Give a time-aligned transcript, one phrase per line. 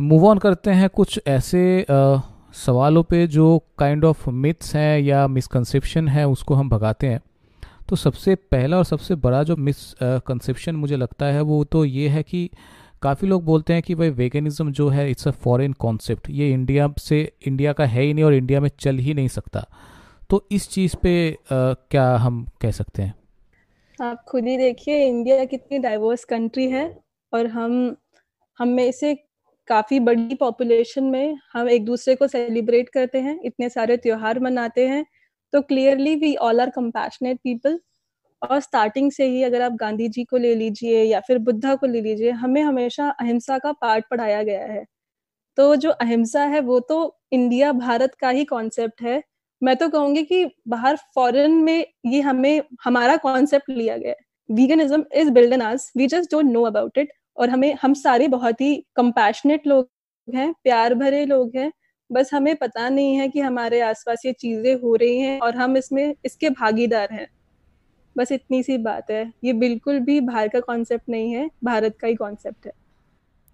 [0.00, 2.20] Move on करते हैं कुछ ऐसे आ,
[2.52, 7.20] सवालों पे जो काइंड ऑफ़ मिथ्स हैं या मिसकंसेप्शन है उसको हम भगाते हैं।
[7.88, 12.22] तो सबसे पहला और सबसे बड़ा जो मिसकंसेप्शन मुझे लगता है वो तो ये है
[12.22, 12.50] कि
[13.02, 16.94] काफ़ी लोग बोलते हैं कि भाई वेगनिज़म जो है इट्स अ फॉरेन कॉन्सेप्ट ये इंडिया
[16.98, 19.66] से इंडिया का है ही नहीं और इंडिया में चल ही नहीं सकता।
[20.30, 21.36] तो इस चीज़ पे आ,
[21.90, 23.14] क्या हम कह सकते हैं?
[24.02, 27.00] आप खुद ही देखिए इंडिया कितनी डाइवर्स कंट्री है
[27.32, 27.96] और हम
[28.58, 29.25] हम में से
[29.68, 34.86] काफ़ी बड़ी पॉपुलेशन में हम एक दूसरे को सेलिब्रेट करते हैं, इतने सारे त्योहार मनाते
[34.88, 35.04] हैं।
[35.52, 37.78] तो clearly we all are compassionate people
[38.42, 41.86] और स्टार्टिंग से ही अगर आप गांधी जी को ले लीजिए या फिर बुद्धा को
[41.86, 44.84] ले लीजिए, हमें हमेशा अहिंसा का पार्ट पढ़ाया गया है।
[45.58, 49.22] तो जो अहिंसा है, वो तो इंडिया भारत का ही कॉन्सेप्ट है।
[49.62, 55.04] मैं तो कहूँगी कि बाहर फॉरेन में ये हमें, हमारा कॉन्सेप्ट लिया गया है। Veganism
[55.14, 58.60] is build in us we just don't know about it और हमें, हम सारे बहुत
[58.60, 59.88] ही कंपैशनेट लोग
[60.34, 61.72] हैं, प्यार भरे लोग हैं,
[62.12, 65.76] बस हमें पता नहीं है कि हमारे आसपास ये चीज़ें हो रही हैं और हम
[65.76, 67.26] इसमें, इसके भागीदार हैं।
[68.16, 72.08] बस इतनी सी बात है, ये बिल्कुल भी बाहर का कॉन्सेप्ट नहीं है, भारत का
[72.08, 72.72] ही कॉन्सेप्ट है।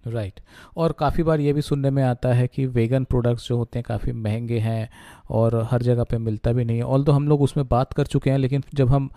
[0.05, 0.77] Right right.
[0.77, 3.83] और काफ़ी बार ये भी सुनने में आता है कि वेगन प्रोडक्ट्स जो होते हैं
[3.87, 4.89] काफ़ी महँगे हैं
[5.29, 8.05] और हर जगह पे मिलता भी नहीं है। ऑल तो हम लोग उसमें बात कर
[8.05, 9.09] चुके हैं, लेकिन जब हम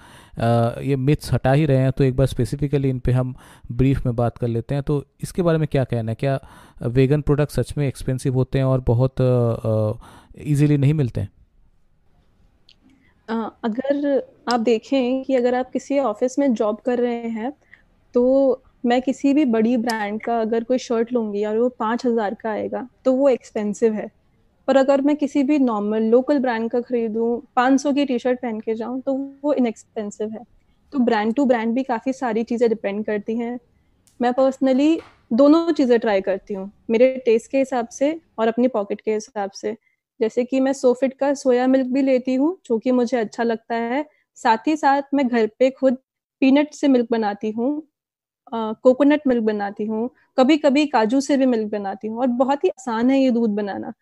[0.82, 3.34] ये मिथ्स हटा ही रहे हैं तो एक बार स्पेसिफिकली इन पे हम
[3.72, 6.14] ब्रीफ में बात कर लेते हैं। तो इसके बारे में क्या कहना है?
[6.14, 6.40] क्या
[6.82, 9.22] वेगन प्रोडक्ट सच में एक्सपेंसिव होते हैं और बहुत
[10.38, 11.28] ईजीली नहीं मिलते हैं?
[13.64, 17.52] अगर आप देखें कि अगर आप किसी ऑफ़िस में जॉब कर रहे हैं
[18.14, 18.22] तो
[18.84, 22.50] मैं किसी भी बड़ी ब्रांड का अगर कोई शर्ट लूँगी और वो पाँच हज़ार का
[22.50, 24.10] आएगा तो वो एक्सपेंसिव है।
[24.68, 28.40] पर अगर मैं किसी भी नॉर्मल लोकल ब्रांड का खरीदूँ, पाँच सौ की टी शर्ट
[28.40, 30.44] पहन के जाऊँ तो वो इनएक्सपेंसिव है।
[30.92, 33.58] तो ब्रांड टू ब्रांड भी काफ़ी सारी चीज़ें डिपेंड करती हैं।
[34.20, 34.98] मैं पर्सनली
[35.32, 39.50] दोनों चीज़ें ट्राई करती हूँ, मेरे टेस्ट के हिसाब से और अपनी पॉकेट के हिसाब
[39.52, 39.76] से।
[40.20, 43.74] जैसे कि मैं सोफिट का सोया मिल्क भी लेती हूँ, जो कि मुझे अच्छा लगता
[43.74, 44.04] है।
[44.38, 45.96] साथ ही साथ मैं घर पे खुद
[46.42, 47.82] पीनट से मिल्क बनाती हूँ
[48.52, 50.08] कोकोनट मिल्क बनाती हूँ
[50.38, 53.50] कभी कभी काजू से भी मिल्क बनाती हूँ और बहुत ही आसान है ये दूध
[53.52, 53.92] बनाना।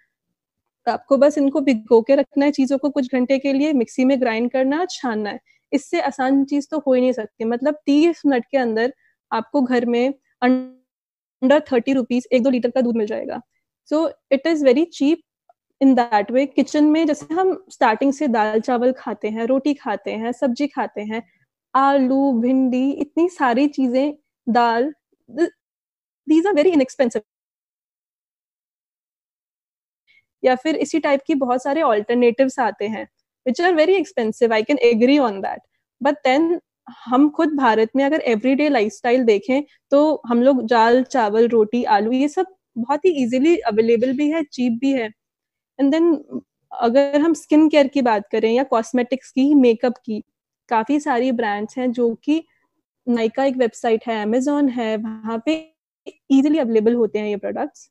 [0.86, 4.20] आपको बस इनको भिगो के रखना है चीज़ों को कुछ घंटे के लिए, मिक्सी में
[4.20, 5.40] ग्राइंड करना है छानना है।
[5.72, 8.92] इससे आसान चीज़ तो हो ही नहीं सकती मतलब तीस मिनट के अंदर
[9.30, 10.12] आपको घर में
[10.42, 13.40] अंडर थर्टी रुपीज़ एक दो लीटर का दूध मिल जाएगा।
[13.90, 15.22] So it is very cheap
[15.80, 20.12] in that way kitchen में जैसे हम स्टार्टिंग से दाल चावल खाते हैं, रोटी खाते
[20.12, 21.22] हैं, सब्ज़ी खाते हैं,
[21.74, 24.14] आलू, भिंडी, इतनी सारी चीज़ें
[24.46, 24.92] दाल
[25.28, 27.22] दीज आर वेरी इनएक्सपेंसिव
[30.42, 33.04] या फिर इसी टाइप की बहुत सारे ऑल्टरनेटिव्स आते हैं
[33.46, 35.60] which are very expensive I can agree on that
[36.00, 36.58] but then
[37.06, 42.12] हम खुद भारत में अगर एवरीडे लाइफस्टाइल देखें तो हम लोग दाल, चावल, रोटी, आलू,
[42.12, 42.46] ये सब
[42.78, 45.08] बहुत ही इजीली अवेलेबल भी है चीप भी है.
[45.78, 46.14] एंड देन
[46.72, 50.20] अगर हम स्किन केयर की बात करें या कॉस्मेटिक्स की मेकअप की,
[50.68, 52.42] काफ़ी सारी ब्रांड्स हैं जो कि
[53.06, 55.54] नाइका एक वेबसाइट है अमेजोन है वहाँ पे
[56.30, 57.90] इजीली अवेलेबल होते हैं ये प्रोडक्ट्स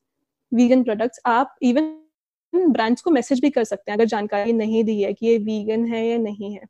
[0.52, 5.00] वीगन प्रोडक्ट्स आप इवन ब्रांड्स को मैसेज भी कर सकते हैं अगर जानकारी नहीं दी
[5.02, 6.64] है कि ये वीगन है या नहीं है।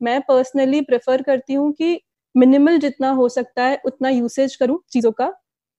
[0.00, 2.00] मैं पर्सनली प्रेफर करती हूँ कि
[2.34, 5.32] मिनिमल जितना हो सकता है उतना यूसेज करूँ चीज़ों का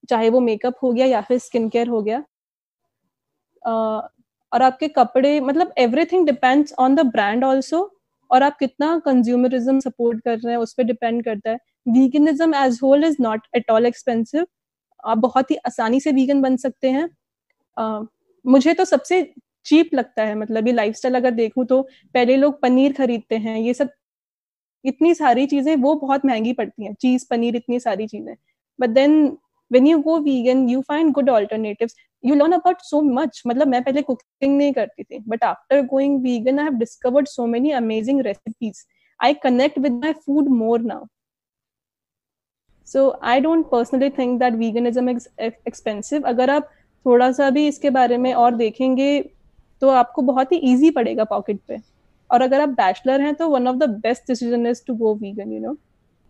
[0.10, 2.20] चाहे वो मेकअप हो गया या फिर स्किन केयर हो गया।
[3.64, 4.02] uh,
[4.52, 7.82] और आपके कपड़े मतलब everything depends on the brand also
[8.32, 11.58] और आप कितना कंज्यूमरिज्म सपोर्ट कर रहे हैं उस पर डिपेंड करता है।
[11.94, 14.46] Veganism as whole is not at all expensive
[15.04, 17.08] आप बहुत ही आसानी से वीगन बन सकते हैं।
[17.78, 18.06] uh,
[18.46, 19.22] मुझे तो सबसे
[19.66, 21.82] चीप लगता है मतलब ये लाइफस्टाइल अगर देखूँ तो
[22.14, 23.90] पहले लोग पनीर खरीदते हैं ये सब
[24.86, 28.36] इतनी सारी चीज़ें वो बहुत महँगी पड़ती हैं। चीज़ पनीर इतनी सारी चीज़ें।
[28.80, 29.38] But then
[29.72, 31.90] when you go vegan you find good alternative
[32.24, 36.20] you learn about so much मतलब मैं पहले कुकिंग नहीं करती थी but after going
[36.24, 38.86] vegan I have discovered so many amazing recipes.
[39.20, 41.02] I connect with my food more now.
[42.90, 45.28] So I don't personally think that veganism is
[45.68, 46.24] expensive.
[46.26, 46.70] अगर आप
[47.06, 49.20] थोड़ा सा भी इसके बारे में और देखेंगे
[49.82, 51.78] तो आपको बहुत ही ईजी पड़ेगा पॉकेट पे।
[52.30, 55.52] और अगर आप बैचलर हैं तो one of the best decision is to go vegan
[55.54, 55.76] you know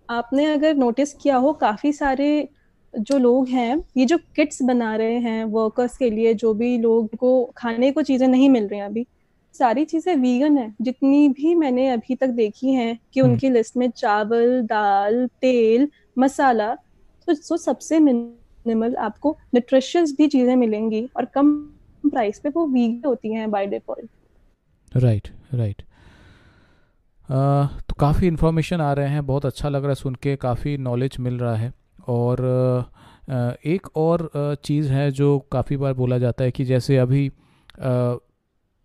[0.09, 2.47] आपने अगर नोटिस किया हो, काफ़ी सारे
[2.93, 7.15] जो लोग हैं, ये जो किट्स बना रहे हैं वर्कर्स के लिए, जो भी लोग
[7.15, 9.05] को खाने को चीज़ें नहीं मिल रही अभी
[9.55, 13.77] सारी चीज़ें वीगन है। जितनी भी मैंने अभी तक देखी हैं कि हम्म। उनकी लिस्ट
[13.77, 15.87] में चावल दाल तेल
[16.17, 21.51] मसाला तो, तो सबसे मिनिमल आपको न्यूट्रिशियस भी चीज़ें मिलेंगी और कम
[22.03, 25.81] प्राइस पे वो वीगन होती हैं बाय डिफ़ॉल्ट राइट राइट
[27.29, 31.17] तो काफ़ी इन्फॉर्मेशन आ रहे हैं बहुत अच्छा लग रहा है सुन के काफ़ी नॉलेज
[31.19, 31.71] मिल रहा है।
[32.09, 32.39] और
[33.67, 34.29] एक और
[34.63, 37.27] चीज़ है जो काफ़ी बार बोला जाता है कि जैसे अभी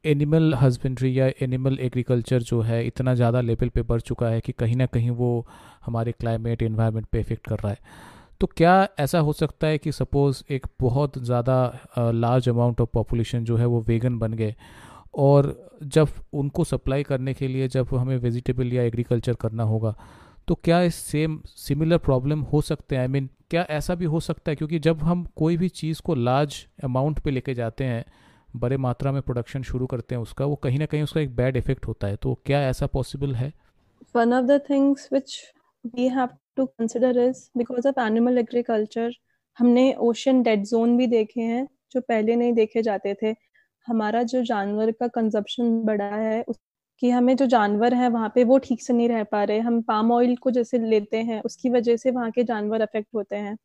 [0.05, 4.53] एनिमल हस्बेंड्री या एनिमल एग्रीकल्चर जो है, इतना ज़्यादा लेवल पे बढ़ चुका है कि
[4.53, 5.47] कहीं ना कहीं वो
[5.87, 7.79] हमारे क्लाइमेट इन्वायरमेंट पे इफ़ेक्ट कर रहा है।
[8.41, 13.45] तो क्या ऐसा हो सकता है कि सपोज़ एक बहुत ज़्यादा लार्ज अमाउंट ऑफ़ पॉपुलेशन
[13.45, 14.55] जो है वो वेगन बन गए
[15.19, 15.55] और
[15.85, 19.95] जब उनको सप्लाई करने के लिए जब हमें वेजिटेबल या एग्रीकल्चर करना होगा
[20.49, 23.03] तो क्या इस सेम सिमिलर प्रॉब्लम हो सकते हैं?
[23.03, 24.57] आई मीन क्या ऐसा भी हो सकता है?
[24.57, 28.05] क्योंकि जब हम कोई भी चीज़ को लार्ज अमाउंट पे लेके जाते हैं
[28.55, 31.57] बड़े मात्रा में प्रोडक्शन शुरू करते हैं उसका, वो कहीं ना कहीं उसका एक बैड
[31.57, 33.53] इफ़ेक्ट होता है। तो क्या ऐसा पॉसिबल है?
[34.17, 35.41] One of the things which
[35.85, 39.13] we have to consider is because of animal agriculture
[39.59, 43.35] हमने ओशन डेड जोन भी देखे हैं, जो पहले नहीं देखे जाते थे।
[43.87, 46.45] हमारा जो जानवर का कंजप्शन बढ़ा है
[47.03, 49.81] कि हमें जो जानवर है वहाँ पे वो ठीक से नहीं रह पा रहे। हम
[49.83, 53.57] पाम ऑयल को जैसे लेते हैं, उसकी वजह से वहाँ के जानवर अफेक्ट होते हैं।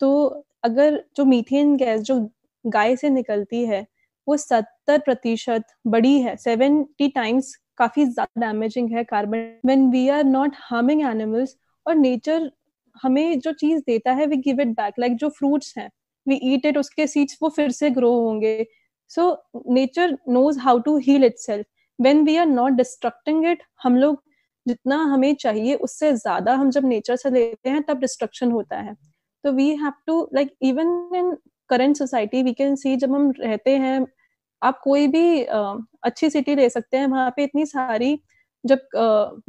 [0.00, 2.20] तो अगर जो मीथेन गैस जो
[2.64, 3.86] गाय से निकलती है
[4.28, 10.24] वो सत्तर प्रतिशत बड़ी है। सेवेंटी टाइम्स काफ़ी ज़्यादा डैमेजिंग है carbon when we are
[10.26, 12.50] not harming animals और नेचर
[12.96, 15.88] हमें जो चीज़ देता है we give it back like जो फ्रूट्स हैं
[16.26, 18.66] वी ईट इट उसके सीड्स वो फिर से ग्रो होंगे।
[19.10, 19.30] So
[19.70, 21.66] nature knows how to heal itself
[21.98, 24.22] when we are not destructing it हम लोग
[24.66, 28.94] जितना हमें चाहिए, उससे ज़्यादा हम जब नेचर से लेते हैं, तब डिस्ट्रक्शन होता है।
[29.44, 31.36] तो we have to like even in
[31.70, 34.00] current society we can see जब हम रहते हैं
[34.62, 38.18] आप कोई भी अच्छी सिटी ले सकते हैं, वहाँ पे इतनी सारी
[38.64, 38.78] जब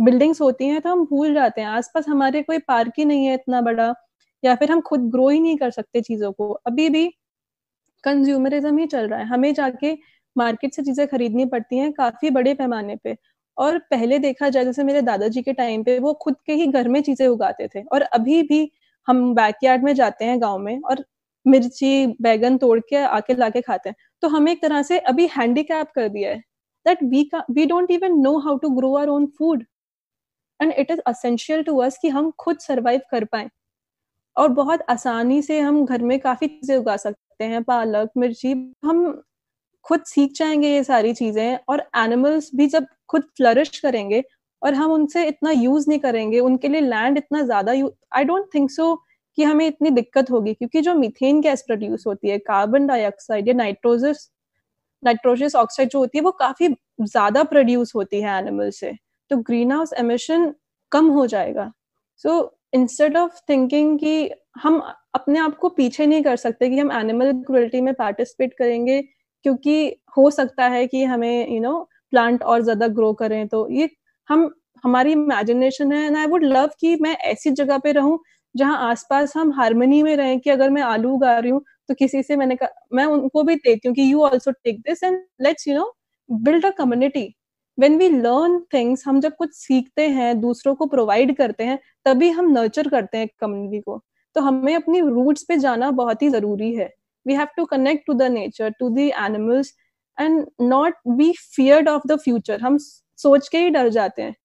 [0.02, 3.34] बिल्डिंग्स होती हैं तो हम भूल जाते हैं। आसपास हमारे कोई पार्क ही नहीं है
[3.36, 3.94] इतना बड़ा,
[4.44, 7.08] या फिर हम खुद ग्रो ही नहीं कर सकते चीज़ों को। अभी भी
[8.04, 9.94] कंज्यूमरिज्म ही चल रहा है। हमें जाके
[10.36, 13.16] मार्केट से चीज़ें खरीदनी पड़ती हैं काफ़ी बड़े पैमाने पे।
[13.58, 16.88] और पहले देखा जाए, जैसे मेरे दादाजी के टाइम पे वो खुद के ही घर
[16.90, 18.72] में चीज़ें उगाते थे। और अभी भी
[19.08, 21.04] हम बैकयार्ड में जाते हैं गाँव में और
[21.46, 25.92] मिर्ची, बैगन तोड़ के आके लाके खाते हैं। तो हमें एक तरह से अभी हैंडीकैप
[25.96, 26.40] कर दिया है
[26.86, 29.64] that we we don't even know how to grow our own food
[30.60, 33.50] and it is essential to us कि हम खुद सरवाइव कर पाए।
[34.38, 38.52] और बहुत आसानी से हम घर में काफ़ी चीज़ें उगा सकते हैं, पालक, मिर्ची।
[38.86, 39.22] हम
[39.86, 44.24] खुद सीख जाएँगे ये सारी चीज़ें और एनिमल्स भी जब खुद फ्लरिश करेंगे
[44.62, 47.72] और हम उनसे इतना यूज़ नहीं करेंगे, उनके लिए लैंड इतना ज़्यादा
[48.16, 48.94] आई डोंट थिंक सो
[49.40, 53.54] कि हमें इतनी दिक्कत होगी, क्योंकि जो मीथेन गैस प्रोड्यूस होती है कार्बन डाइऑक्साइड या
[53.56, 54.30] नाइट्रोजस
[55.04, 56.68] नाइट्रोजस ऑक्साइड जो होती है, वो काफ़ी
[57.02, 58.92] ज़्यादा प्रोड्यूस होती है एनिमल से।
[59.32, 60.54] तो ग्रीन हाउस एमिशन
[60.92, 61.72] कम हो जाएगा।
[62.24, 62.34] सो
[62.74, 64.80] इंस्टेड ऑफ़ थिंकिंग कि हम
[65.16, 69.02] अपने आप को पीछे नहीं कर सकते कि हम एनिमल क्रुएल्टी में पार्टिसिपेट करेंगे,
[69.46, 71.78] क्योंकि हो सकता है कि हमें यू नो
[72.12, 73.90] प्लांट और ज़्यादा ग्रो करें तो ये
[74.30, 74.50] हम,
[74.84, 78.20] हमारी इमेजिनेशन है एंड आई वुड लव कि मैं ऐसी जगह पे रहूँ
[78.56, 82.22] जहाँ आसपास हम हारमोनी में रहें कि अगर मैं आलू उगा रही हूँ तो किसी
[82.24, 85.68] से मैंने कहा, मैं उनको भी देती हूँ कि you also take this and let's
[85.68, 85.94] you know
[86.30, 87.34] build a community
[87.78, 92.30] when we learn things हम जब कुछ सीखते हैं, दूसरों को प्रोवाइड करते हैं, तभी
[92.30, 94.02] हम नर्चर करते हैं कम्युनिटी को.
[94.36, 96.90] तो हमें अपनी रूट्स पे जाना बहुत ही ज़रूरी है.
[97.26, 99.74] We have to connect to the nature to the animals
[100.18, 102.78] and not be feared of the future हम
[103.20, 104.36] सोच के ही डर जाते हैं.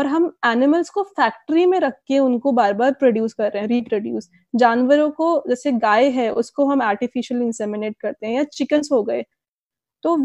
[0.00, 3.68] और हम एनिमल्स को फैक्ट्री में रख के उनको बार बार प्रोड्यूस कर रहे हैं
[3.68, 9.02] रिप्रोड्यूस जानवरों को, जैसे गाय है, उसको हम आर्टिफिशियल इंसेमिनेट करते हैं या चिकन्स हो
[9.02, 9.24] गए
[10.04, 10.16] तो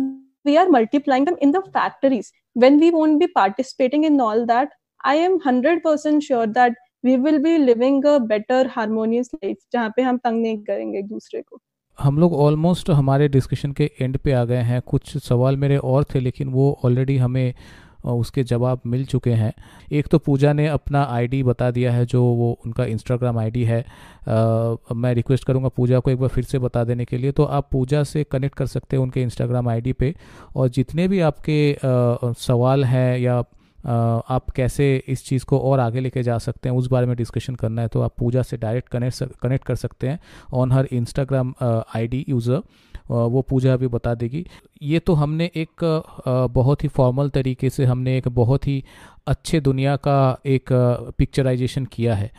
[0.45, 4.69] we are multiplying in the factories when we won't be participating in all that
[5.05, 9.93] I am hundred percent sure that we will be living a better harmonious life जहाँ
[9.95, 11.59] पे हम तंग नहीं करेंगे एक दूसरे को.
[11.99, 14.81] हम लोग ऑलमोस्ट हमारे डिस्कशन के एंड पे आ गए हैं.
[14.81, 17.53] कुछ सवाल मेरे और थे, लेकिन वो ऑलरेडी हमें
[18.05, 19.53] उसके जवाब मिल चुके हैं।
[19.91, 23.79] एक तो पूजा ने अपना आईडी बता दिया है जो वो उनका इंस्टाग्राम आईडी है।
[23.81, 27.43] आ, मैं रिक्वेस्ट करूँगा पूजा को एक बार फिर से बता देने के लिए। तो
[27.43, 30.13] आप पूजा से कनेक्ट कर सकते हैं उनके इंस्टाग्राम आईडी पे।
[30.55, 33.43] और जितने भी आपके आ, सवाल हैं या
[33.85, 37.55] आप कैसे इस चीज़ को और आगे लेके जा सकते हैं उस बारे में डिस्कशन
[37.55, 40.19] करना है तो आप पूजा से डायरेक्ट कनेक्ट कनेक्ट कर सकते हैं
[40.53, 42.61] on her Instagram ID user
[43.09, 44.45] वो पूजा अभी बता देगी।
[44.81, 45.83] ये तो हमने एक
[46.53, 48.83] बहुत ही फॉर्मल तरीके से हमने एक बहुत ही
[49.27, 50.69] अच्छे दुनिया का एक
[51.17, 52.31] पिक्चराइजेशन किया है।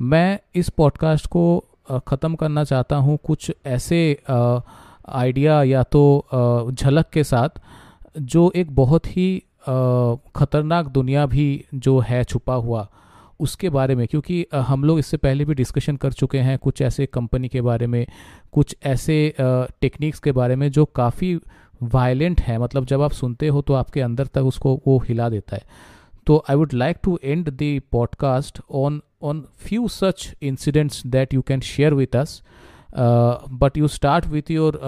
[0.00, 1.64] मैं इस पॉडकास्ट को
[2.08, 7.60] ख़त्म करना चाहता हूँ कुछ ऐसे आइडिया या तो झलक के साथ,
[8.18, 9.42] जो एक बहुत ही
[10.36, 12.88] ख़तरनाक दुनिया भी जो है छुपा हुआ।
[13.40, 17.06] उसके बारे में, क्योंकि हम लोग इससे पहले भी डिस्कशन कर चुके हैं कुछ ऐसे
[17.06, 18.06] कंपनी के बारे में,
[18.52, 21.38] कुछ ऐसे टेक्निक्स के बारे में जो काफ़ी
[21.82, 25.56] वायलेंट है। मतलब जब आप सुनते हो तो आपके अंदर तक उसको वो हिला देता
[25.56, 25.62] है।
[26.26, 31.42] तो I would like to end the podcast on on few such incidents that you
[31.42, 32.42] can share with us
[32.94, 34.80] but you start with your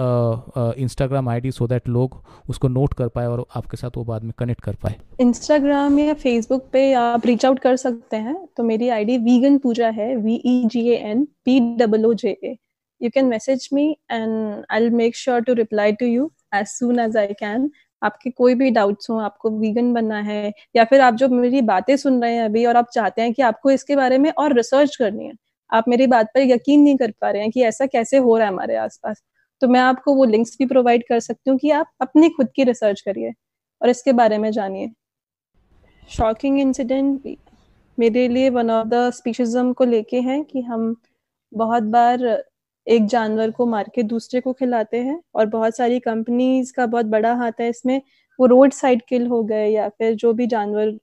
[0.79, 4.23] Instagram I D so that लोग उसको नोट कर पाए और आपके साथ वो बाद
[4.23, 8.63] में कनेक्ट कर पाए। इंस्टाग्राम या फेसबुक पे आप रीच आउट कर सकते हैं। तो
[8.63, 12.55] मेरी आईडी वीगन पूजा है V E G A N P double O J A
[13.01, 17.17] you can message me and I make sure to reply to you as soon as
[17.17, 17.69] I can
[18.01, 21.95] आपके कोई भी doubts हो, आपको वीगन बनना है, या फिर आप जो मेरी बातें
[21.97, 24.95] सुन रहे हैं अभी और आप चाहते हैं कि आपको इसके बारे में और रिसर्च
[24.95, 25.33] करनी है
[25.71, 28.47] आप मेरी बात पर यकीन नहीं कर पा रहे हैं कि ऐसा कैसे हो रहा
[28.47, 29.23] है हमारे आसपास।
[29.61, 32.63] तो मैं आपको वो लिंक्स भी प्रोवाइड कर सकती हूँ कि आप अपनी खुद की
[32.63, 33.33] रिसर्च करिए
[33.81, 34.91] और इसके बारे में जानिए।
[36.09, 37.35] शॉकिंग इंसिडेंट
[37.97, 40.95] मेरे लिए वन ऑफ़ द स्पीशिज्म को लेके हैं कि हम
[41.53, 42.25] बहुत बार
[42.87, 47.05] एक जानवर को मार के दूसरे को खिलाते हैं और बहुत सारी कंपनीज़ का बहुत
[47.05, 48.01] बड़ा हाथ है इसमें,
[48.39, 50.97] वो रोड साइड किल हो गए या फिर जो भी जानवर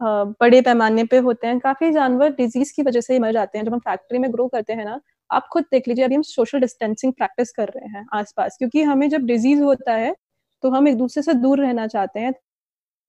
[0.00, 3.64] बड़े पैमाने पे होते हैं। काफ़ी जानवर डिज़ीज़ की वजह से ही मर जाते हैं।
[3.64, 5.00] जब हम फैक्ट्री में ग्रो करते हैं ना,
[5.30, 9.08] आप खुद देख लीजिए, अभी हम सोशल डिस्टेंसिंग प्रैक्टिस कर रहे हैं आसपास, क्योंकि हमें
[9.10, 10.14] जब डिज़ीज़ होता है
[10.62, 12.32] तो हम एक दूसरे से दूर रहना चाहते हैं।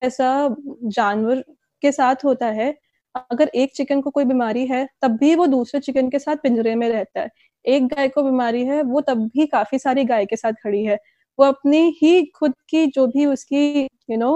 [0.02, 0.56] ऐसा
[0.88, 1.44] जानवर
[1.82, 2.74] के साथ होता है,
[3.14, 6.74] अगर एक चिकन को कोई बीमारी है, तब भी वो दूसरे चिकन के साथ पिंजरे
[6.76, 7.28] में रहता है।
[7.64, 10.98] एक गाय को बीमारी है, वो तब भी काफ़ी सारी गाय के साथ खड़ी है।
[11.38, 14.32] वो अपनी ही खुद की जो भी उसकी यू नो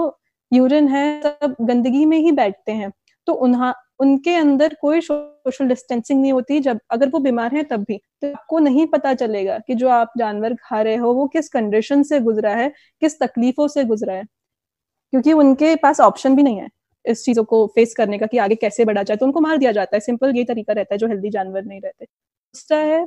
[0.53, 2.91] यूरिन है, सब गंदगी में ही बैठते हैं।
[3.27, 7.83] तो उन्हा, उनके अंदर कोई सोशल डिस्टेंसिंग नहीं होती, जब, अगर वो बीमार है तब
[7.83, 11.49] भी। तो आपको नहीं पता चलेगा कि जो आप जानवर खा रहे हो, वो किस
[11.49, 14.23] कंडीशन से गुजरा है, किस तकलीफों से गुजरा है।
[15.11, 16.69] क्योंकि उनके पास ऑप्शन भी नहीं है
[17.05, 19.71] इस चीज़ों को फेस करने का कि आगे कैसे बढ़ा जाए। तो उनको मार दिया
[19.71, 23.05] जाता है। सिंपल ये तरीका रहता है जो हेल्दी जानवर नहीं रहते। दूसरा है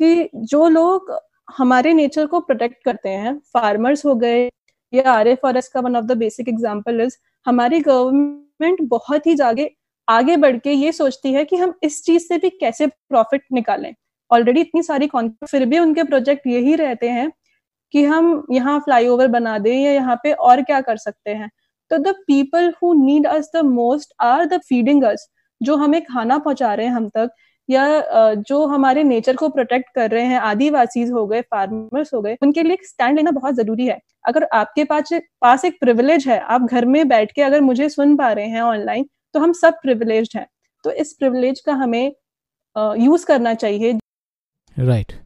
[0.00, 1.18] कि जो लोग
[1.58, 4.50] हमारे नेचर को प्रोटेक्ट करते हैं फार्मर्स हो गए
[4.92, 7.16] या आर फॉरेस्ट का one of the basic example is
[7.46, 9.70] हमारी गवर्नमेंट बहुत ही जागे,
[10.08, 13.92] आगे बढ़ के ये सोचती है कि हम इस चीज़ से भी कैसे प्रॉफिट निकालें।
[14.30, 17.30] ऑलरेडी इतनी सारी फिर भी उनके प्रोजेक्ट यही रहते हैं
[17.94, 21.50] कि हम यहाँ फ्लाईओवर बना दें या यहाँ पे और क्या कर सकते हैं।
[21.90, 25.28] तो the people who need us the most are the feeding us
[25.60, 27.30] जो हमें खाना पहुँचा रहे हैं हम तक।
[27.70, 32.36] या जो हमारे नेचर को प्रोटेक्ट कर रहे हैं आदिवासी हो गए फार्मर्स हो गए,
[32.42, 36.62] उनके लिए स्टैंड लेना बहुत ज़रूरी है। अगर आपके पास पास एक प्रिविलेज है, आप
[36.62, 40.30] घर में बैठ के अगर मुझे सुन पा रहे हैं ऑनलाइन तो हम सब प्रिविलेज
[40.36, 40.46] हैं।
[40.84, 42.12] तो इस प्रिविलेज का हमें
[42.76, 43.98] यूज़ करना चाहिए।
[44.76, 45.18] Right right.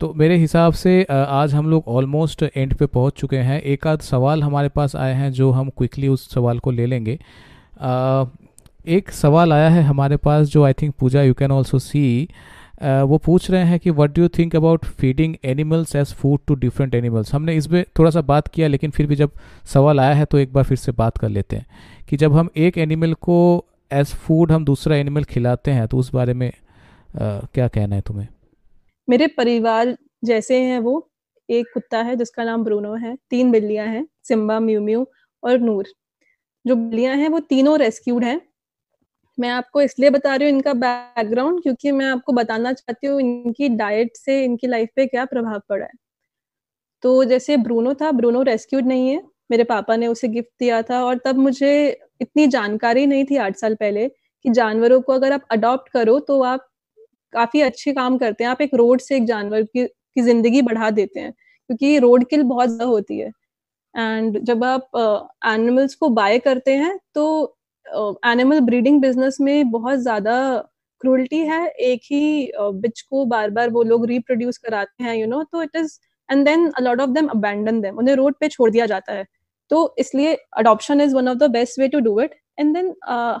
[0.00, 4.00] तो मेरे हिसाब से आज हम लोग ऑलमोस्ट एंड पे पहुँच चुके हैं। एक आध
[4.00, 7.18] सवाल हमारे पास आए हैं, जो हम क्विकली उस सवाल को ले लेंगे।
[8.86, 12.28] एक सवाल आया है हमारे पास जो I think Pooja you can also see
[12.82, 16.54] वो पूछ रहे हैं कि what do you think about feeding animals as food to
[16.54, 19.30] different animals हमने इस पर थोड़ा सा बात किया लेकिन फिर भी जब
[19.64, 21.66] सवाल आया है तो एक बार फिर से बात कर लेते हैं
[22.08, 26.12] कि जब हम एक एनिमल को एज फ़ूड हम दूसरा एनिमल खिलाते हैं तो उस
[26.14, 28.28] बारे में आ, क्या कहना है तुम्हें?
[29.08, 31.10] मेरे परिवार जैसे हैं वो
[31.50, 35.06] एक कुत्ता है जिसका नाम ब्रूनो है तीन बिल्लियाँ हैं सिम्बा म्यू म्यू
[35.44, 35.86] और नूर।
[36.66, 38.40] जो बिल्लियाँ हैं वो तीनों रेस्क्यूड हैं
[39.42, 43.68] मैं आपको इसलिए बता रही हूँ इनका बैकग्राउंड क्योंकि मैं आपको बताना चाहती हूँ इनकी
[43.76, 45.90] डाइट से इनकी लाइफ पे क्या प्रभाव पड़ा है।
[47.02, 51.02] तो जैसे ब्रूनो था ब्रूनो रेस्क्यूड नहीं है। मेरे पापा ने उसे गिफ्ट दिया था
[51.04, 51.72] और तब मुझे
[52.20, 56.40] इतनी जानकारी नहीं थी आठ साल पहले कि जानवरों को अगर आप अडॉप्ट करो तो
[56.44, 56.68] आप
[57.32, 60.90] काफ़ी अच्छे काम करते हैं। आप एक रोड से एक जानवर की, की ज़िंदगी बढ़ा
[60.92, 63.30] देते हैं क्योंकि रोड किल बहुत ज़्यादा होती है।
[63.94, 64.90] एंड जब आप
[65.46, 67.56] एनिमल्स uh, को बाय करते हैं तो
[68.26, 70.36] एनिमल ब्रीडिंग बिज़नेस में बहुत ज़्यादा
[71.00, 75.42] क्रूल्टी है। एक ही बिच को बार बार वो लोग रिप्रोड्यूस कराते हैं यू नो
[75.44, 78.70] तो it is and then a lot of them abandon them उन्हें रोड पे छोड़
[78.70, 79.26] दिया जाता है।
[79.70, 82.94] तो इसलिए adoption is one of the best way to do it and then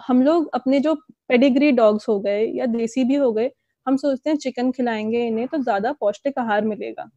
[0.06, 0.94] हम लोग अपने जो
[1.28, 3.50] पेडिग्री डॉग्स हो गए या देसी भी हो गए,
[3.86, 7.08] हम सोचते हैं चिकन खिलाएँगे इन्हें तो ज़्यादा पौष्टिक आहार मिलेगा।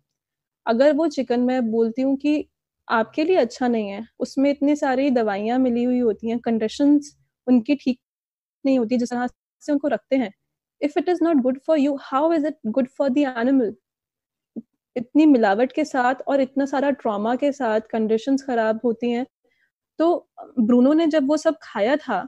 [0.65, 2.46] अगर वो चिकन मैं बोलती हूँ कि
[2.88, 7.15] आपके लिए अच्छा नहीं है, उसमें इतनी सारी दवाइयाँ मिली हुई होती हैं कंडीशंस
[7.47, 7.99] उनकी ठीक
[8.65, 9.27] नहीं होती, जिस तरह
[9.63, 10.31] से उनको रखते हैं।
[10.81, 13.75] If it is not good for you how is it good for the animal
[14.95, 19.25] इतनी मिलावट के साथ और इतना सारा ट्रॉमा के साथ कंडीशंस खराब होती हैं।
[19.99, 20.27] तो
[20.59, 22.27] ब्रूनो ने जब वो सब खाया था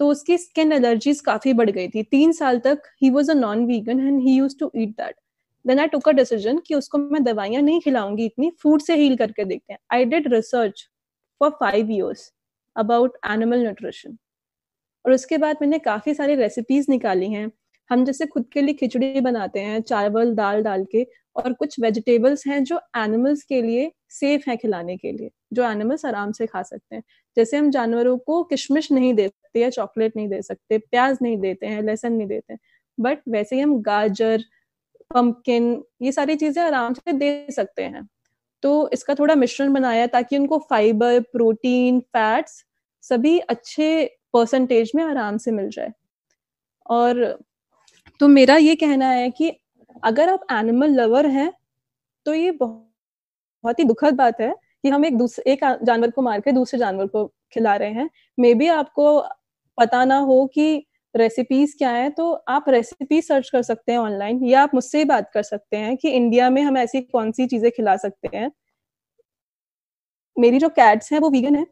[0.00, 3.64] तो उसकी स्किन एलर्जीज काफ़ी बढ़ गई थी। तीन साल तक ही was a non
[3.66, 5.16] vegan and he use to eat that
[5.64, 9.16] then I took a decision कि उसको मैं दवाइयाँ नहीं खिलाऊँगी, इतनी फ़ूड से हील
[9.16, 10.88] करके देखते हैं। I did research
[11.40, 12.32] for five years
[12.76, 14.16] about animal nutrition
[15.04, 17.50] और उसके बाद मैंने काफ़ी सारी रेसिपीज़ निकाली हैं।
[17.90, 22.46] हम जैसे खुद के लिए खिचड़ी बनाते हैं, चावल, दाल डाल के और कुछ वेजिटेबल्स
[22.46, 26.62] हैं जो एनिमल्स के लिए सेफ़ है खिलाने के लिए, जो एनिमल्स आराम से खा
[26.62, 27.02] सकते हैं।
[27.36, 31.38] जैसे हम जानवरों को किशमिश नहीं दे सकते या चॉकलेट नहीं दे सकते, प्याज नहीं
[31.38, 32.56] देते हैं, लहसन नहीं देते
[32.98, 34.42] बट वैसे ही हम गाजर
[35.10, 38.06] पम्पकिन ये सारी चीज़ें आराम से दे सकते हैं।
[38.62, 42.64] तो इसका थोड़ा मिश्रण बनाया ताकि उनको फाइबर प्रोटीन फैट्स
[43.04, 43.88] सभी अच्छे
[44.34, 45.92] परसेंटेज में आराम से मिल जाए।
[46.86, 47.24] और
[48.20, 49.52] तो मेरा ये कहना है कि
[50.02, 51.52] अगर आप एनिमल लवर हैं
[52.26, 53.14] तो ये बहुत
[53.78, 54.54] ही दुखद बात है
[54.84, 58.08] कि हम एक दूसरे एक जानवर को मार के दूसरे जानवर को खिला रहे हैं।
[58.38, 59.20] मे बी आपको
[59.78, 64.44] पता ना हो कि रेसिपीज़ क्या है तो आप रेसिपी सर्च कर सकते हैं ऑनलाइन
[64.46, 67.70] या आप मुझसे बात कर सकते हैं कि इंडिया में हम ऐसी कौन सी चीज़ें
[67.72, 68.50] खिला सकते हैं।
[70.36, 71.64] मेरी जो कैट्स हैं, वो वीगन है।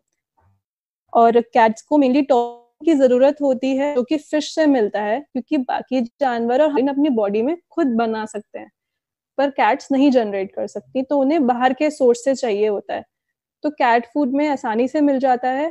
[1.13, 5.21] और कैट्स को मेनली टॉप की ज़रूरत होती है जो कि फ़िश से मिलता है,
[5.23, 8.71] क्योंकि बाकी जानवर और हम अपनी बॉडी में खुद बना सकते हैं।
[9.39, 13.05] पर कैट्स नहीं जनरेट कर सकती तो उन्हें बाहर के सोर्स से चाहिए होता है।
[13.65, 15.71] तो कैट फ़ूड में आसानी से मिल जाता है।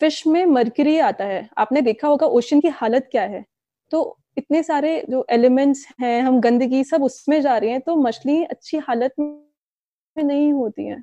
[0.00, 3.44] फ़िश में मरकरी आता है। आपने देखा होगा ओशन की हालत क्या है।
[3.92, 8.42] तो इतने सारे जो एलिमेंट्स हैं, हम गंदगी सब उसमें जा रहे हैं तो मछली
[8.44, 9.68] अच्छी हालत में
[10.16, 11.02] नहीं होती है।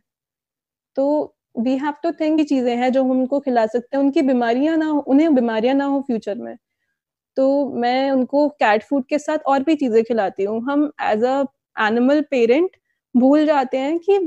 [0.97, 4.22] तो वी हैव टू थिंक की चीज़ें हैं जो हम उनको खिला सकते हैं, उनकी
[4.24, 6.55] बीमारियाँ ना हो, उन्हें बीमारियाँ ना हो फ्यूचर में।
[7.38, 11.43] तो मैं उनको कैट फ़ूड के साथ और भी चीज़ें खिलाती हूँ। हम एज अ
[11.77, 12.77] एनिमल पेरेंट
[13.15, 14.17] भूल जाते हैं कि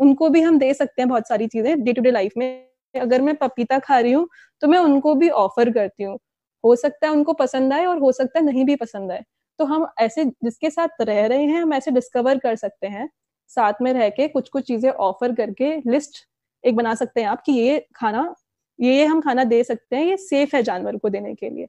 [0.00, 3.22] उनको भी हम दे सकते हैं बहुत सारी चीज़ें डे टू डे लाइफ में। अगर
[3.22, 4.28] मैं पपीता खा रही हूँ
[4.62, 6.18] तो मैं उनको भी ऑफ़र करती हूँ।
[6.64, 9.24] हो सकता है उनको पसंद आए और हो सकता है नहीं भी पसंद आए।
[9.58, 13.08] तो हम ऐसे जिसके साथ रह रहे हैं, हम ऐसे डिस्कवर कर सकते हैं,
[13.50, 16.26] साथ में रह के कुछ कुछ चीज़ें ऑफ़र करके लिस्ट
[16.66, 18.34] एक बना सकते हैं आप कि ये खाना
[18.78, 21.66] ये हम खाना दे सकते हैं ये सेफ़ है जानवर को देने के लिए।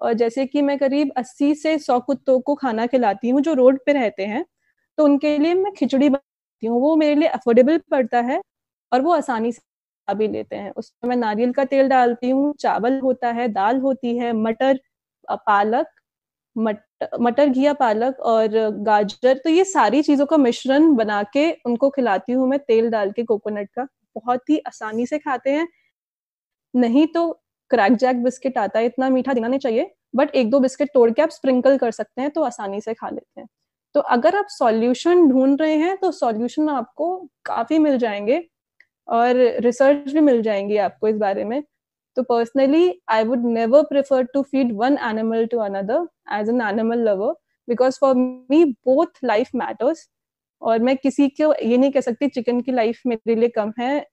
[0.00, 3.78] और जैसे कि मैं करीब 80 से 100 कुत्तों को खाना खिलाती हूँ जो रोड
[3.86, 4.44] पे रहते हैं
[4.98, 8.40] तो उनके लिए मैं खिचड़ी बनाती हूँ। वो मेरे लिए अफोर्डेबल पड़ता है
[8.92, 9.62] और वो आसानी से
[10.08, 14.16] भी लेते हैं। उसमें मैं नारियल का तेल डालती हूँ चावल होता है दाल होती
[14.18, 14.80] है मटर
[15.28, 15.86] पालक
[16.56, 16.78] मट,
[17.20, 18.48] मटर घिया पालक और
[18.84, 23.12] गाजर तो ये सारी चीज़ों का मिश्रण बना के उनको खिलाती हूँ मैं तेल डाल
[23.12, 25.66] के कोकोनट का। बहुत ही आसानी से खाते हैं।
[26.74, 27.30] नहीं तो
[27.70, 31.10] क्रैक जैक बिस्किट आता है, इतना मीठा देना नहीं चाहिए बट एक दो बिस्किट तोड़
[31.10, 33.48] के आप स्प्रिंकल कर सकते हैं तो आसानी से खा लेते हैं।
[33.94, 38.42] तो अगर आप सॉल्यूशन ढूंढ रहे हैं तो सॉल्यूशन आपको काफ़ी मिल जाएँगे
[39.08, 41.62] और रिसर्च भी मिल जाएँगी आपको इस बारे में।
[42.16, 46.98] तो personally I would never prefer to feed one animal to another as an animal
[47.08, 47.32] lover
[47.68, 50.08] because for me both life matters
[50.62, 54.06] और मैं किसी को ये नहीं कह सकती चिकन की लाइफ मेरे लिए कम है,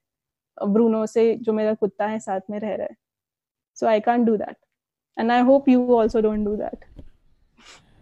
[0.68, 2.96] ब्रूनो से जो मेरा कुत्ता है साथ में रह रहा है।
[3.74, 4.56] So I can't do that
[5.18, 6.84] and I hope you also don't do that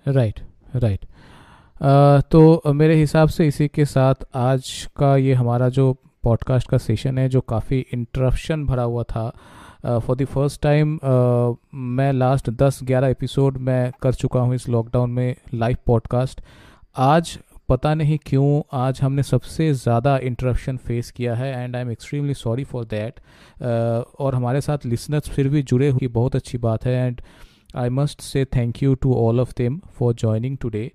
[0.09, 0.41] right
[0.77, 1.07] right
[2.31, 7.19] तो मेरे हिसाब से इसी के साथ आज का ये हमारा जो पॉडकास्ट का सेशन
[7.19, 9.31] है, जो काफ़ी इंटरप्शन भरा हुआ था
[9.99, 10.99] फॉर द फ़र्स्ट टाइम
[11.75, 16.41] मैं लास्ट दस ग्यारह एपिसोड मैं कर चुका हूँ इस लॉकडाउन में लाइव पॉडकास्ट
[16.97, 17.39] आज
[17.71, 22.35] पता नहीं क्यों आज हमने सबसे ज़्यादा इंटरप्शन फेस किया है and I am extremely
[22.35, 23.21] sorry for that
[24.19, 27.21] और हमारे साथ लिसनर्स फिर भी जुड़े हुए बहुत अच्छी बात है and
[27.77, 30.93] I must say thank you to all of them for joining today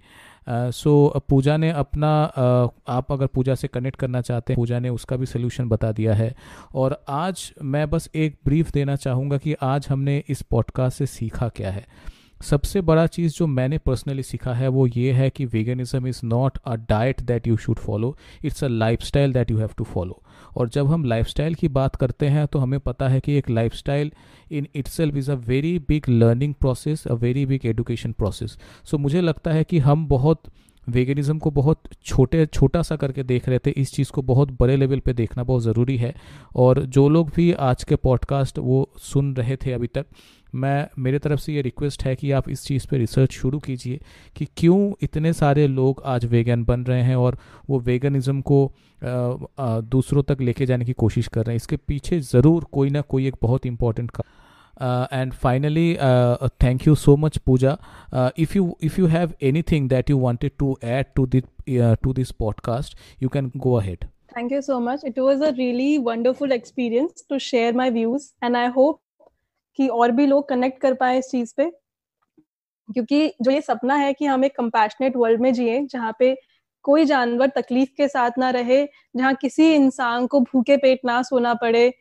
[0.49, 4.89] so Pooja ने अपना uh, आप अगर पूजा से कनेक्ट करना चाहते हैं पूजा ने
[4.89, 6.35] उसका भी सोल्यूशन बता दिया है।
[6.75, 11.47] और आज मैं बस एक ब्रीफ देना चाहूँगा कि आज हमने इस पॉडकास्ट से सीखा
[11.47, 11.85] क्या है।
[12.45, 16.57] सबसे बड़ा चीज़ जो मैंने पर्सनली सीखा है वो ये है कि veganism is not
[16.65, 18.67] a diet that you should follow it's a
[19.01, 20.21] lifestyle that you have to follow
[20.57, 23.49] और जब हम लाइफ स्टाइल की बात करते हैं तो हमें पता है कि एक
[23.73, 24.11] lifestyle
[24.51, 29.21] in itself is a very big learning process a very big education process so मुझे
[29.21, 30.43] लगता है कि हम बहुत
[30.87, 34.75] वेगनिज़म को बहुत छोटे, छोटा सा करके देख रहे थे, इस चीज़ को बहुत बड़े
[34.77, 36.13] लेवल पे देखना बहुत ज़रूरी है।
[36.55, 40.05] और जो लोग भी आज के पॉडकास्ट वो सुन रहे थे अभी तक,
[40.55, 43.99] मैं, मेरे तरफ़ से ये रिक्वेस्ट है कि आप इस चीज़ पे रिसर्च शुरू कीजिए
[44.35, 47.37] कि क्यों इतने सारे लोग आज वेगन बन रहे हैं और
[47.69, 48.71] वो वेगनिज़म को
[49.03, 53.27] दूसरों तक लेके जाने की कोशिश कर रहे हैं। इसके पीछे ज़रूर कोई ना कोई
[53.27, 54.23] एक बहुत इंपॉर्टेंट का
[54.81, 55.95] and finally
[56.63, 57.77] thank you so much Pooja
[58.37, 61.43] if you if you have anything that you wanted to add to this
[62.03, 64.05] to this podcast you can go ahead
[64.37, 65.03] Thank you so much.
[65.03, 68.99] It was a really wonderful experience to share my views, and I hope
[69.75, 71.65] कि और भी लोग connect कर पाए इस चीज़ पे।
[72.93, 76.37] क्योंकि जो ये सपना है कि हम एक कंपैशनेट वर्ल्ड में जिए जहाँ पे
[76.83, 78.85] कोई जानवर तकलीफ़ के साथ ना रहे
[79.15, 81.93] जहाँ किसी इंसान को भूखे पेट ना सोना पड़े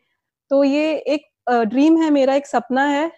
[0.49, 3.11] तो ये एक ड्रीम है, मेरा एक सपना है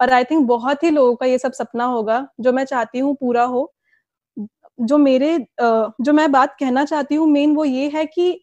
[0.00, 3.14] और आई थिंक बहुत ही लोगों का ये सब सपना होगा, जो मैं चाहती हूँ
[3.16, 3.72] पूरा हो।
[4.78, 8.40] जो मेरे जो मैं बात कहना चाहती हूँ मेन वो ये है कि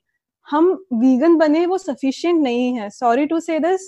[0.48, 3.82] हम वीगन बने वो सफिशियंट नहीं है। Sorry to say this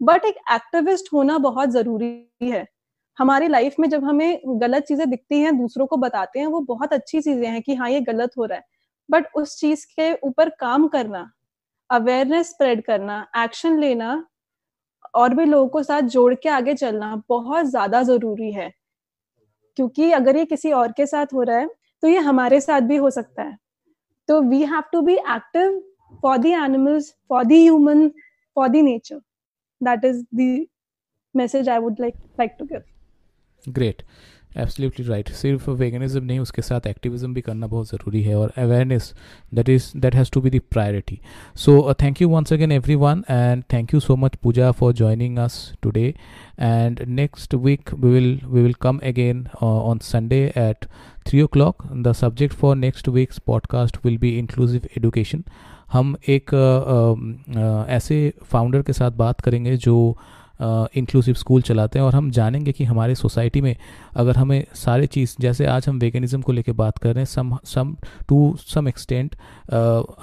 [0.00, 2.08] but एक एक्टिविस्ट होना बहुत ज़रूरी
[2.44, 2.66] है।
[3.18, 6.92] हमारी लाइफ में जब हमें गलत चीज़ें दिखती हैं, दूसरों को बताते हैं, वो बहुत
[6.92, 8.64] अच्छी चीज़ें हैं कि हाँ ये गलत हो रहा है।
[9.08, 11.30] बट उस चीज़ के ऊपर काम करना
[11.90, 14.14] अवेयरनेस स्प्रेड करना एक्शन लेना
[15.14, 18.70] और भी लोगों को साथ जोड़ के आगे चलना बहुत ज़्यादा ज़रूरी है।
[19.78, 21.68] क्योंकि अगर ये किसी और के साथ हो रहा है
[22.02, 23.56] तो ये हमारे साथ भी हो सकता है।
[24.28, 25.82] तो we have to be active
[26.22, 28.08] for the animals for the human
[28.56, 29.20] for the nature
[29.80, 30.66] that is the
[31.34, 32.82] message I would like like to give
[33.64, 34.02] great
[34.56, 39.12] absolutely right सिर्फ़ वेगनिज्म नहीं उसके साथ एक्टिविज्म भी करना बहुत ज़रूरी है और awareness
[39.54, 41.18] that is that has to be the priority
[41.56, 45.56] so thank you once again everyone and thank you so much Pooja for joining us
[45.82, 46.06] today
[46.60, 50.86] and next week we will we will come again on Sunday at
[51.26, 55.44] three o'clock the subject for next week's podcast will be inclusive education
[55.92, 59.96] हम एक uh, uh, ऐसे founder के साथ बात करेंगे जो
[60.60, 63.74] inclusive school चलाते हैं और हम जानेंगे कि हमारे सोसाइटी में
[64.14, 67.56] अगर हमें सारे चीज़, जैसे आज हम वेगनिज़म को लेकर बात कर रहे हैं सम
[67.64, 67.96] सम
[68.28, 69.36] टू सम एक्सटेंट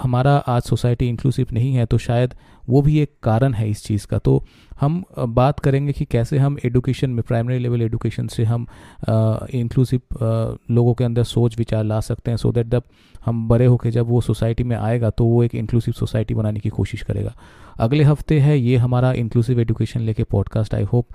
[0.02, 2.34] हमारा आज सोसाइटी इंक्लूसिव नहीं है तो शायद
[2.68, 4.44] वो भी एक कारण है इस चीज़ का। तो
[4.80, 8.66] हम बात करेंगे कि कैसे हम एडुकेशन में प्राइमरी लेवल एडुकेशन से हम
[9.54, 10.00] इंक्लूसिव
[10.70, 12.82] लोगों के अंदर सोच विचार ला सकते हैं सो दैट जब
[13.24, 16.68] हम बड़े होकर जब वो सोसाइटी में आएगा तो वो एक इंक्लूसिव सोसाइटी बनाने की
[16.68, 17.34] कोशिश करेगा।
[17.78, 21.06] अगले हफ़्ते है ये हमारा इंक्लूसिव एजुकेशन लेके पॉडकास्ट आई होप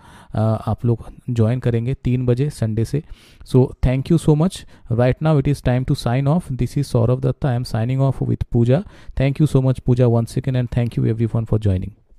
[0.68, 3.04] आप लोग ज्वाइन करेंगे तीन बजे संडे से।
[3.46, 6.86] So thank you so much right now it is time to sign off this is
[6.86, 8.84] Saurabh Datta I am signing off with Pooja
[9.20, 11.92] thank you so much Pooja one second and thank you every for joining